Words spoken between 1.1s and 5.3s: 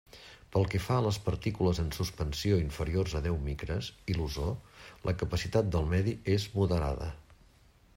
partícules en suspensió inferiors a deu micres i l'ozó, la